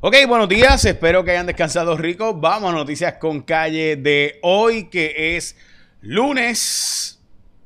[0.00, 2.32] Ok, buenos días, espero que hayan descansado rico.
[2.32, 5.56] Vamos a noticias con calle de hoy, que es
[6.02, 7.20] lunes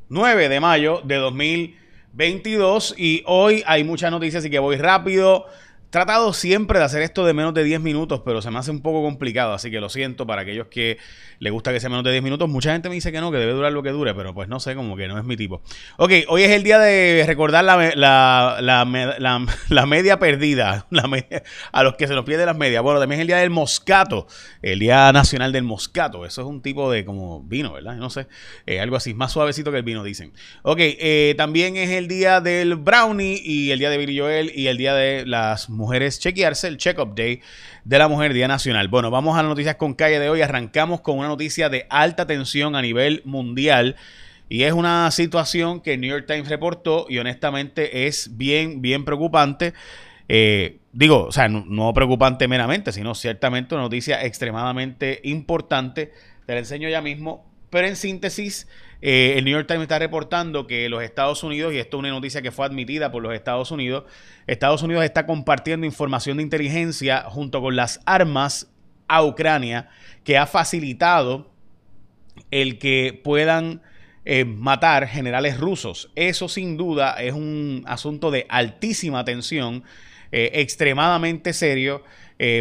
[0.09, 2.95] 9 de mayo de 2022.
[2.97, 5.45] Y hoy hay muchas noticias, así que voy rápido
[5.93, 8.81] tratado siempre de hacer esto de menos de 10 minutos, pero se me hace un
[8.81, 10.97] poco complicado, así que lo siento para aquellos que
[11.39, 12.49] les gusta que sea menos de 10 minutos.
[12.49, 14.59] Mucha gente me dice que no, que debe durar lo que dure, pero pues no
[14.59, 15.61] sé, como que no es mi tipo.
[15.99, 17.77] Ok, hoy es el día de recordar la,
[19.69, 22.83] la, media perdida, la media, a los que se nos pierde las medias.
[22.83, 24.27] Bueno, también es el día del moscato,
[24.63, 26.25] el día nacional del moscato.
[26.25, 27.97] Eso es un tipo de como vino, ¿verdad?
[27.97, 28.29] No sé,
[28.65, 30.33] eh, algo así, más suavecito que el vino, dicen.
[30.63, 34.69] Ok, eh, también es el día del brownie y el día de Billy Joel y
[34.69, 35.82] el día de las mujeres
[36.19, 37.41] chequearse, el Check-up Day
[37.85, 38.89] de la Mujer, Día Nacional.
[38.89, 40.43] Bueno, vamos a las noticias con calle de hoy.
[40.43, 43.97] Arrancamos con una noticia de alta tensión a nivel mundial.
[44.49, 49.05] Y es una situación que el New York Times reportó y honestamente es bien, bien
[49.05, 49.73] preocupante.
[50.29, 56.13] Eh, digo, o sea, no, preocupante meramente, sino ciertamente una noticia extremadamente importante.
[56.47, 57.52] Te la enseño ya mismo.
[57.73, 58.69] Pero en síntesis,
[59.01, 62.11] eh, el New York Times está reportando que los Estados Unidos, y esto es una
[62.11, 64.05] noticia que fue admitida por los Estados Unidos,
[64.47, 68.71] Estados Unidos está compartiendo información de inteligencia junto con las armas
[69.09, 69.89] a Ucrania
[70.23, 71.51] que ha facilitado
[72.51, 73.81] el que puedan
[74.27, 76.11] eh, matar generales rusos.
[76.15, 79.83] Eso sin duda es un asunto de altísima tensión,
[80.31, 82.05] eh, extremadamente serio,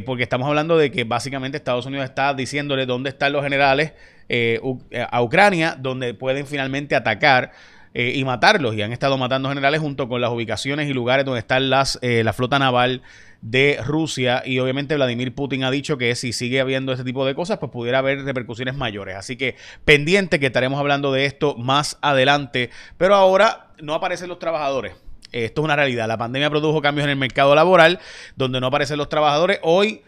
[0.05, 3.93] porque estamos hablando de que básicamente Estados Unidos está diciéndole dónde están los generales
[4.33, 7.51] eh, eh, a Ucrania, donde pueden finalmente atacar
[7.93, 8.73] eh, y matarlos.
[8.75, 12.31] Y han estado matando generales junto con las ubicaciones y lugares donde está las, la
[12.31, 13.01] flota naval
[13.41, 14.41] de Rusia.
[14.45, 17.73] Y obviamente Vladimir Putin ha dicho que si sigue habiendo ese tipo de cosas, pues
[17.73, 19.17] pudiera haber repercusiones mayores.
[19.17, 22.69] Así que pendiente que estaremos hablando de esto más adelante.
[22.95, 24.93] Pero ahora no aparecen los trabajadores.
[25.33, 26.07] Esto es una realidad.
[26.07, 27.99] La pandemia produjo cambios en el mercado laboral,
[28.37, 29.59] donde no aparecen los trabajadores.
[29.61, 30.03] Hoy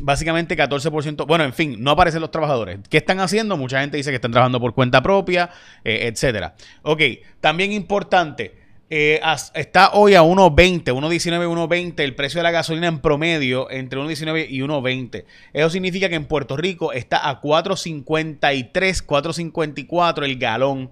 [0.00, 2.78] básicamente 14%, bueno, en fin, no aparecen los trabajadores.
[2.88, 3.56] ¿Qué están haciendo?
[3.56, 5.50] Mucha gente dice que están trabajando por cuenta propia,
[5.84, 6.54] eh, etcétera.
[6.82, 7.02] Ok,
[7.40, 8.54] también importante,
[8.88, 9.20] eh,
[9.54, 14.46] está hoy a 1.20, 1.19, 1.20 el precio de la gasolina en promedio entre 1.19
[14.50, 15.24] y 1.20.
[15.52, 18.72] Eso significa que en Puerto Rico está a 4.53,
[19.06, 20.90] 4.54 el galón.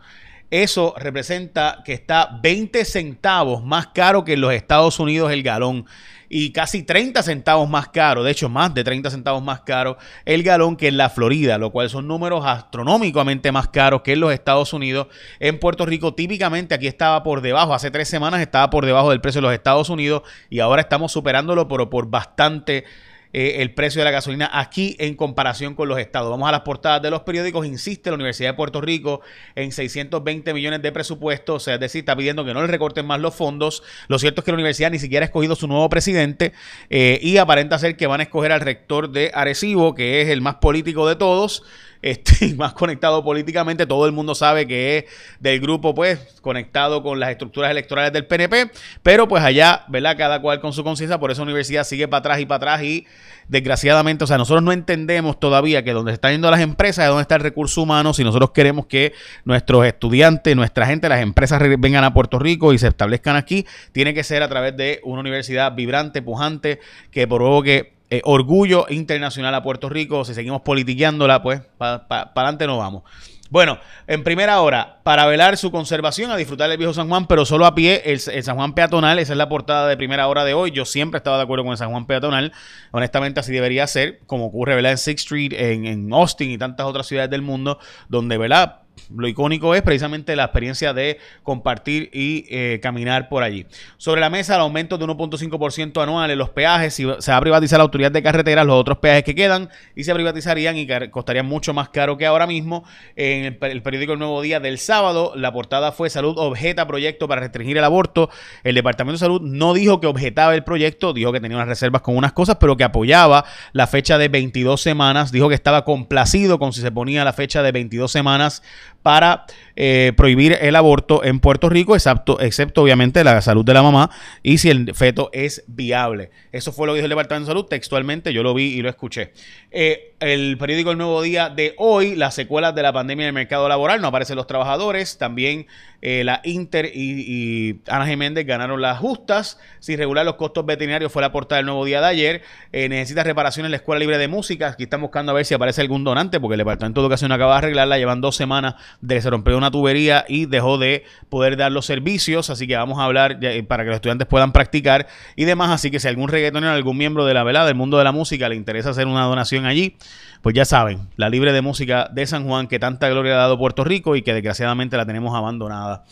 [0.51, 5.85] Eso representa que está 20 centavos más caro que en los Estados Unidos el galón
[6.31, 10.43] y casi 30 centavos más caro, de hecho más de 30 centavos más caro el
[10.43, 14.33] galón que en la Florida, lo cual son números astronómicamente más caros que en los
[14.33, 15.09] Estados Unidos.
[15.39, 19.21] En Puerto Rico típicamente aquí estaba por debajo, hace tres semanas estaba por debajo del
[19.21, 22.85] precio de los Estados Unidos y ahora estamos superándolo pero por bastante
[23.33, 26.31] eh, el precio de la gasolina aquí en comparación con los estados.
[26.31, 27.67] Vamos a las portadas de los periódicos.
[27.67, 29.21] Insiste la Universidad de Puerto Rico
[29.55, 33.07] en 620 millones de presupuesto, o sea, es decir, está pidiendo que no le recorten
[33.07, 33.83] más los fondos.
[34.09, 36.53] Lo cierto es que la universidad ni siquiera ha escogido su nuevo presidente
[36.91, 40.41] eh, y aparenta ser que van a escoger al rector de Arecibo, que es el
[40.41, 41.63] más político de todos
[42.03, 43.87] este, más conectado políticamente.
[43.87, 45.05] Todo el mundo sabe que es
[45.41, 48.71] del grupo, pues, conectado con las estructuras electorales del PNP.
[49.03, 50.17] Pero pues allá, ¿verdad?
[50.17, 51.19] Cada cual con su conciencia.
[51.19, 52.83] Por eso la universidad sigue para atrás y para atrras.
[52.83, 53.07] Y
[53.49, 57.09] desgraciadamente, o sea, nosotros no entendemos todavía que donde se están yendo las empresas es
[57.09, 58.13] donde está el recurso humano.
[58.15, 59.13] Si nosotros queremos que
[59.45, 64.15] nuestros estudiantes, nuestra gente, las empresas vengan a Puerto Rico y se establezcan aquí, tiene
[64.15, 66.81] que ser a través de una universidad vibrante, pujante,
[67.11, 70.25] que provoque eh, orgullo internacional a Puerto Rico.
[70.25, 73.03] Si seguimos politiqueándola, pues para adelante no vamos.
[73.51, 77.47] Bueno, en primera hora, para velar su conservación, a disfrutar del viejo San Juan, pero
[77.47, 80.53] solo a pie, el, San Juan peatonal, esa es la portada de primera hora de
[80.53, 80.71] hoy.
[80.71, 82.53] Yo siempre estaba de acuerdo con el San Juan peatonal.
[82.91, 84.93] Honestamente, así debería ser, como ocurre ¿verdad?
[84.93, 88.83] en Sixth Street, en, en Austin y tantas otras ciudades del mundo, donde ¿verdad?
[89.15, 93.67] Lo icónico es precisamente la experiencia de compartir y eh, caminar por allí.
[93.97, 96.95] Sobre la mesa, el aumento de 1.5% anual en los peajes.
[96.95, 100.05] Si se va a privatizar la autoridad de carreteras, los otros peajes que quedan y
[100.05, 102.85] se privatizarían y costarían mucho más caro que ahora mismo.
[103.17, 107.41] En el, periódico El Nuevo Día del sábado, la portada fue Salud objeta proyecto para
[107.41, 108.31] restringir el aborto.
[108.65, 112.03] El Departamento de Salud no dijo que objetaba el proyecto, dijo que tenía unas reservas
[112.03, 115.33] con unas cosas, pero que apoyaba la fecha de 22 semanas.
[115.33, 118.63] Dijo que estaba complacido con si se ponía la fecha de 22 semanas
[119.03, 119.45] para
[119.81, 122.37] eh, prohibir el aborto en Puerto Rico, excepto,
[122.83, 124.11] obviamente la salud de la mamá
[124.43, 126.33] y si el feto es viable.
[126.51, 127.67] Eso fue lo que dijo el Departamento de Salud.
[127.67, 129.33] Textualmente, yo lo vi y lo escuché.
[129.71, 133.35] Eh, el periódico El Nuevo Día de hoy, las secuelas de la pandemia en el
[133.35, 135.69] mercado laboral, no aparecen los trabajadores, también
[136.03, 141.23] eh, la Inter y, Ana Jiménez ganaron las justas, sin regular los costos veterinarios fue
[141.23, 142.43] la portada del Nuevo Día de ayer,
[142.73, 145.83] necesita reparación en la Escuela Libre de Música, aquí están buscando a ver si aparece
[145.83, 149.23] algún donante, porque el Departamento de Educación acaba de arreglarla, llevan dos semanas de que
[149.23, 152.51] se rompió una tubería y dejó de poder dar los servicios.
[152.51, 155.07] Así que vamos a hablar eh, para que los estudiantes puedan practicar
[155.37, 155.71] y demás.
[155.71, 158.49] Así que si algún reggaetonero, algún miembro de la velada del mundo de la música
[158.49, 159.97] le interesa hacer una donación allí,
[160.43, 163.59] pues ya saben, la libre de música de San Juan que tanta gloria ha dado
[163.59, 166.05] Puerto Rico y que desgraciadamente la tenemos abandonada.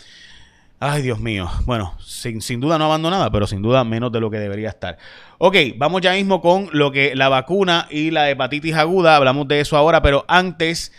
[0.78, 1.48] Ay, Dios mío.
[1.64, 4.98] Bueno, sin, sin, duda no abandonada, pero sin duda menos de lo que debería estar.
[5.38, 9.16] Ok, vamos ya mismo con lo que la vacuna y la hepatitis aguda.
[9.16, 10.92] Hablamos de eso ahora, pero antes,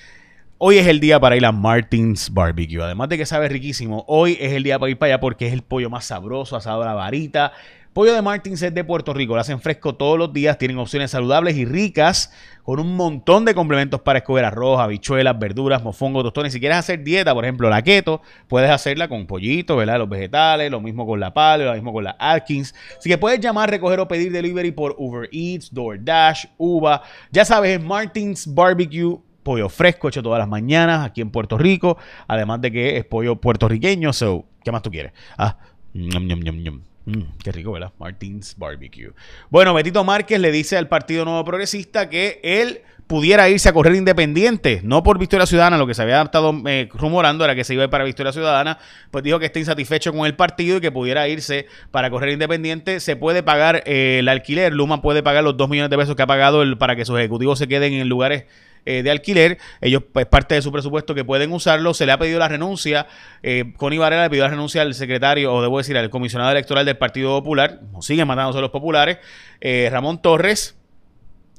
[0.59, 2.81] hoy es el día para ir a Martins Barbecue.
[2.81, 5.53] Además de que sabe riquísimo, hoy es el día para ir para allá porque es
[5.53, 7.53] el pollo más sabroso, asado a la varita.
[7.93, 11.09] Pollo de Martins es de Puerto Rico, lo hacen fresco todos los días, tienen opciones
[11.09, 12.31] saludables y ricas,
[12.61, 16.53] con un montón de complementos para escoger arroz, habichuelas, verduras, mofongo, tostones.
[16.53, 19.97] Si quieres hacer dieta, por ejemplo, la keto, puedes hacerla con pollito, ¿verdad?
[19.97, 22.75] Los vegetales, lo mismo con la paleo, lo mismo con la Atkins.
[22.99, 27.01] Así que puedes llamar, recoger o pedir delivery por Uber Eats, DoorDash, Uva.
[27.31, 31.97] Ya sabes, es Martins Barbecue pollo fresco hecho todas las mañanas aquí en Puerto Rico,
[32.27, 35.13] además de que es pollo puertorriqueño, so, ¿qué más tú quieres?
[35.37, 35.57] Ah,
[35.93, 36.81] ñam, ñam, ñam.
[37.05, 37.93] Mm, qué rico, ¿verdad?
[37.97, 39.13] Martins Barbecue.
[39.49, 43.95] Bueno, Betito Márquez le dice al Partido Nuevo Progresista que él pudiera irse a correr
[43.95, 47.73] independiente, no por Victoria Ciudadana, lo que se había estado eh, rumorando era que se
[47.73, 48.79] iba para Victoria Ciudadana,
[49.11, 52.99] pues dijo que está insatisfecho con el partido y que pudiera irse para correr independiente.
[52.99, 56.23] Se puede pagar eh, el alquiler, Luma puede pagar los 2 millones de pesos que
[56.23, 58.43] ha pagado el, para que sus ejecutivos se queden en lugares
[58.87, 59.57] eh, de alquiler.
[59.81, 61.93] Ellos, pues parte de su presupuesto que pueden usarlo.
[61.93, 63.07] Se le ha pedido la renuncia.
[63.43, 66.85] Eh, Connie Varela le pidió la renuncia al secretario, o debo decir, al comisionado electoral
[66.85, 67.81] del Partido Popular.
[67.99, 69.17] Siguen matándose los populares.
[69.59, 70.77] Eh, Ramón Torres.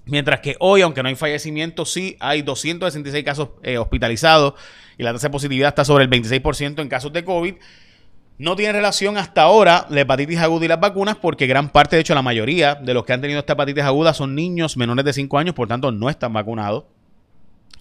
[0.06, 4.54] Mientras que hoy, aunque no hay fallecimiento, sí hay 266 casos eh, hospitalizados
[4.96, 7.56] y la tasa de positividad está sobre el 26% en casos de COVID.
[8.38, 12.00] No tiene relación hasta ahora la hepatitis aguda y las vacunas porque gran parte, de
[12.00, 15.12] hecho la mayoría de los que han tenido esta hepatitis aguda son niños menores de
[15.12, 16.84] 5 años, por tanto no están vacunados.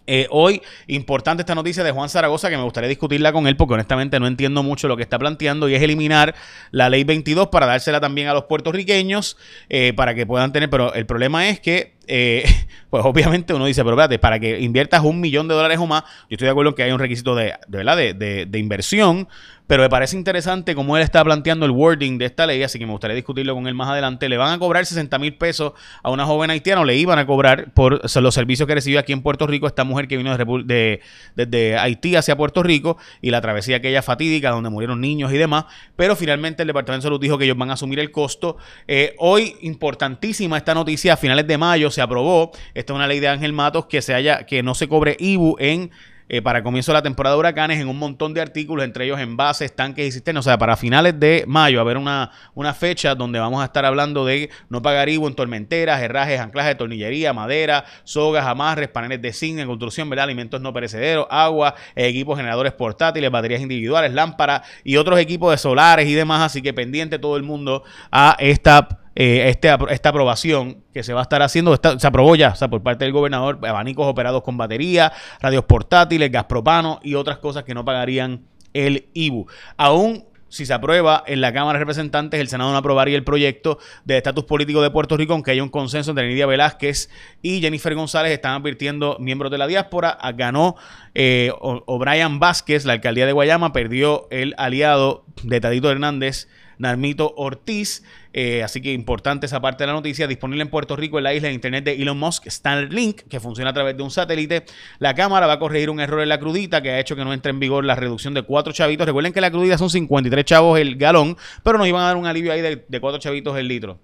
[0.08, 3.74] Eh, hoy, importante esta noticia de Juan Zaragoza, que me gustaría discutirla con él, porque
[3.74, 6.34] honestamente no entiendo mucho lo que está planteando, y es eliminar
[6.72, 9.38] la ley 22 para dársela también a los puertorriqueños,
[9.70, 12.44] eh, para que puedan tener, pero el problema es que eh,
[12.90, 16.04] pues obviamente uno dice, pero espérate, para que inviertas un millón de dólares o más,
[16.04, 17.98] yo estoy de acuerdo en que hay un requisito de, de ¿verdad?
[17.98, 19.28] De, de, inversión,
[19.68, 22.86] pero me parece interesante cómo él está planteando el wording de esta ley, así que
[22.86, 24.30] me gustaría discutirlo con él más adelante.
[24.30, 27.28] Le van a cobrar 60 mil pesos a una joven haitiana, o le iban a
[27.28, 31.02] cobrar por los servicios que recibió aquí en Puerto Rico, esta mujer que vino de,
[31.36, 35.66] desde Haití hacia Puerto Rico y la travesía aquella fatídica donde murieron niños y demás,
[35.98, 38.58] pero finalmente el Departamento de Salud dijo que ellos van a asumir el costo.
[38.88, 43.20] Eh, hoy, importantísima esta noticia, a finales de mayo se aprobó, esta es una ley
[43.20, 45.90] de Ángel Matos, que se haya, que no se cobre IBU en
[46.30, 49.20] eh, para comienzo de la temporada de huracanes en un montón de artículos, entre ellos
[49.20, 50.46] envases, tanques y cisternas.
[50.46, 53.84] O sea, para finales de mayo, a haber una, una fecha donde vamos a estar
[53.84, 59.22] hablando de no pagar IVU en tormenteras, herrajes, anclajes de tornillería, madera, sogas, amarres, paneles
[59.24, 60.26] de zinc en construcción, ¿verdad?
[60.26, 66.08] alimentos no perecederos, agua, equipos generadores portátiles, baterías individuales, lámparas y otros equipos de solares
[66.08, 66.42] y demás.
[66.42, 71.22] Así que pendiente todo el mundo a esta eh, este, esta aprobación que se va
[71.22, 74.58] a estar haciendo, se aprobó ya, o sea, por parte del gobernador, abanicos operados con
[74.58, 75.12] batería,
[75.42, 78.44] radios portátiles, gas propano y otras cosas que no pagarían
[78.74, 79.48] el IBU.
[79.76, 83.80] Aún si se aprueba en la Cámara de Representantes, el Senado no aprobaría el proyecto
[84.06, 87.10] de estatus político de Puerto Rico, aunque haya un consenso entre Nidia Velázquez
[87.42, 90.16] y Jennifer González, están advirtiendo miembros de la diáspora.
[90.36, 90.76] Ganó
[91.16, 96.48] eh, O'Brien Vázquez, la alcaldía de Guayama, perdió el aliado de Tadito Hernández,
[96.78, 98.04] Narmito Ortiz.
[98.40, 100.28] Eh, así que importante esa parte de la noticia.
[100.28, 103.72] Disponible en Puerto Rico en la isla de internet de Elon Musk, Starlink, que funciona
[103.72, 104.64] a través de un satélite.
[105.00, 107.34] La cámara va a corregir un error en la crudita que ha hecho que no
[107.34, 109.08] entre en vigor la reducción de cuatro chavitos.
[109.08, 112.28] Recuerden que la crudita son 53 chavos el galón, pero nos iban a dar un
[112.28, 113.98] alivio ahí de, de cuatro chavitos el litro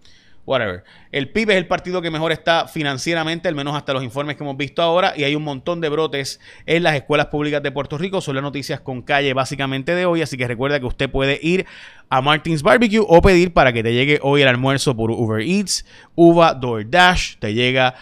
[0.45, 0.83] whatever.
[1.11, 4.43] El PIB es el partido que mejor está financieramente, al menos hasta los informes que
[4.43, 7.97] hemos visto ahora, y hay un montón de brotes en las escuelas públicas de Puerto
[7.97, 8.21] Rico.
[8.21, 11.65] Son las noticias con calle básicamente de hoy, así que recuerda que usted puede ir
[12.09, 15.85] a Martins Barbecue o pedir para que te llegue hoy el almuerzo por Uber Eats,
[16.15, 17.95] Uva, DoorDash, te llega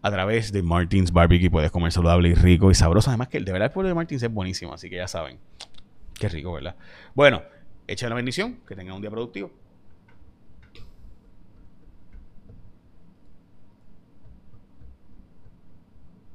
[0.00, 1.50] a través de Martins Barbecue.
[1.50, 3.10] Puedes comer saludable y rico y sabroso.
[3.10, 5.38] Además que de verdad el pueblo de Martins es buenísimo, así que ya saben.
[6.14, 6.76] Qué rico, ¿verdad?
[7.14, 7.42] Bueno,
[7.86, 9.50] echa la bendición, que tengan un día productivo.